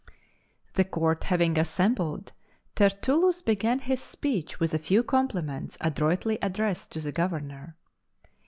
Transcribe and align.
The 0.73 0.83
court 0.83 1.25
having 1.25 1.59
assembled, 1.59 2.33
TertuUus 2.75 3.45
began 3.45 3.77
his 3.77 4.01
speech 4.01 4.59
with 4.59 4.73
a 4.73 4.79
few 4.79 5.03
compliments 5.03 5.77
adroitly 5.79 6.39
addressed 6.41 6.91
to 6.93 6.99
the 7.01 7.11
Governor. 7.11 7.75